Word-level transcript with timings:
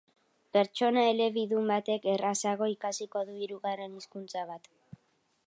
Pertsona 0.55 1.03
elebidun 1.09 1.69
batek 1.73 2.07
errazago 2.15 2.71
ikasiko 2.77 3.25
du 3.29 3.37
hirugarren 3.43 3.95
hizkuntza 4.01 4.49
bat. 4.55 4.73